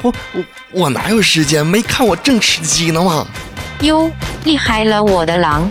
[0.00, 1.64] 我我我哪有时间？
[1.64, 3.26] 没看我正吃鸡呢吗？
[3.82, 4.10] 哟，
[4.44, 5.68] 厉害了我的狼！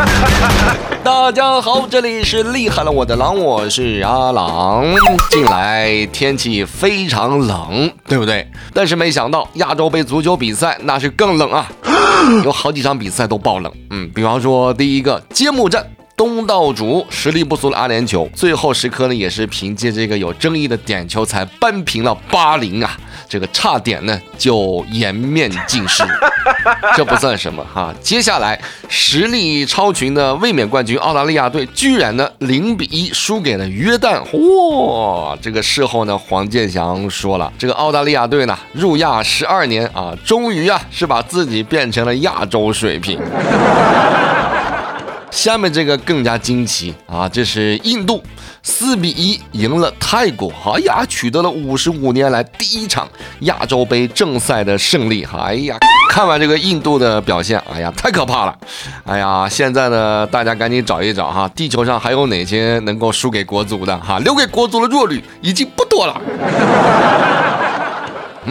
[1.02, 4.84] 大家好，这里是厉害了我的狼，我是阿狼。
[5.30, 8.46] 近来天气非常冷，对不对？
[8.74, 11.70] 但是没想到亚洲杯足球比赛那是更冷啊，
[12.44, 13.72] 有好几场比赛都爆冷。
[13.90, 15.86] 嗯，比方说第一个揭幕战。
[16.20, 22.90] 东道主实力不俗的阿联酋，最后时刻呢也是凭借这个有争议的点球才扳平了巴林啊，
[23.26, 26.04] 这个差点呢就颜面尽失。
[26.94, 35.34] 这不算什么哈，接下来实力超群的卫冕冠军澳大利亚队居然呢零比一输给了约旦，哇！
[35.40, 43.18] 这个事后呢，黄健翔说了，这个澳大利亚队呢入亚十二年啊，终于啊是把自己变成了亚洲水平。
[45.40, 47.26] 下面这个更加惊奇啊！
[47.26, 48.22] 这是印度
[48.62, 53.08] 四比一赢了泰国，哎呀，取得了五十五年来第一场
[53.40, 55.26] 亚洲杯正赛的胜利。
[55.34, 55.78] 哎呀，
[56.10, 58.54] 看完这个印度的表现，哎呀，太可怕了！
[59.06, 64.18] 哎呀，现在呢，大家赶紧找一找哈，地球上还有哪些能够输给国足的哈？
[64.18, 66.20] 留给国足的弱旅已经不多了。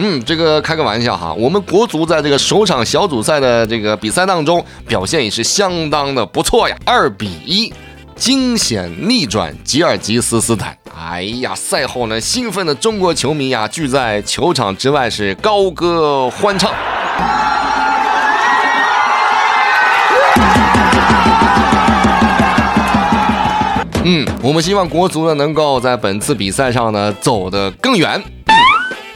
[0.02, 7.70] 嗯，这个开个玩笑哈，我们国足在这个首场小组赛的这个比赛当中表现也是相当的不错呀，二比一
[8.16, 10.74] 惊险逆转吉尔吉斯斯坦。
[10.98, 16.72] 哎呀，赛后呢，兴奋的中国球迷呀聚在球场之外是高歌欢唱。
[24.02, 28.18] 嗯，我们希望国足呢能够在本次比赛上呢走得更远。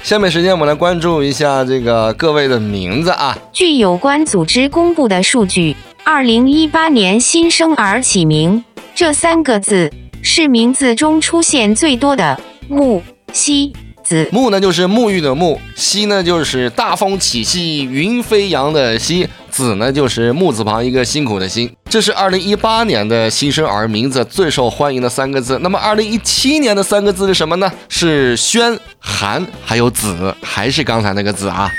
[0.04, 3.34] 下面时间我们来关注一下这个各位的名字啊。
[3.54, 8.62] 据有关组织公布的数据，二零一八年新生儿起名
[8.94, 12.38] 这三个字是名字中出现最多的。
[12.68, 13.72] 木西
[14.02, 21.74] 子，沐呢就是沐浴的沐，西呢就是大风起兮云飞扬的西，子呢就是木字旁一个辛苦的辛。
[21.94, 25.60] 这是二零一八年的新生儿名字最受欢迎的三个字。
[25.62, 27.70] 那么二零一七年的三个字是什么呢？
[27.88, 31.70] 是轩、涵还有子，还是刚才那个子啊？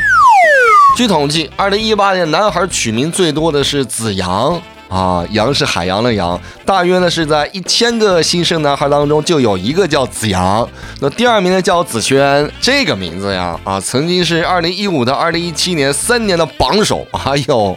[0.96, 4.62] 据统计，二零一八年男孩取名最多的是子阳。
[4.88, 10.68] 啊，阳是海洋的阳，大约呢是在一千个新生男孩当中就有一个叫子阳。
[11.02, 17.06] 那第二名呢叫子轩，这个名字呀，啊，曾经是二零一五到二零一七年三年的榜首。
[17.12, 17.76] 还有，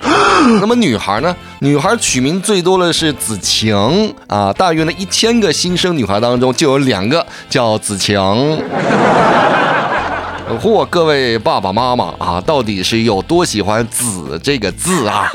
[0.60, 1.34] 那么女孩呢？
[1.60, 8.16] 女孩取名最多的是子晴啊，大约呢一千个新生女孩当中就有两个叫子晴。
[10.62, 15.28] 嚯，各位爸爸妈妈啊，到底是有多喜欢“子”这个字啊？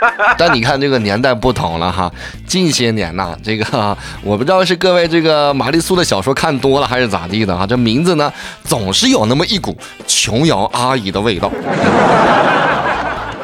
[0.38, 2.10] 但你看这个年代不同了哈，
[2.46, 8.32] 近些年呐，这个我不知道是各位这个玛丽苏的小说看多了还是咋地的啊，这名字呢
[8.64, 11.50] 总是有那么一股琼瑶阿姨的味道。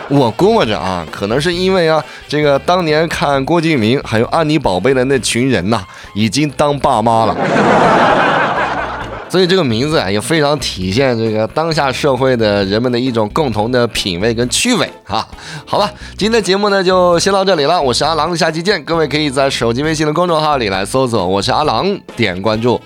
[0.09, 5.83] 我估摸着啊，可能是因为啊，这个当年看郭敬明还有安妮宝贝的那群人呐，
[6.15, 7.37] 已经当爸妈了。
[9.29, 15.27] 所以这个名字啊，也非常体现这个当下社会的人们的一种共同的品味跟趣味啊。
[15.65, 18.83] 好吧，今天的节目呢就先到这里了，我是阿郎，下期见。
[18.85, 22.81] 各位可以在手机微信的公众号里来搜索“我是阿郎”，点关注。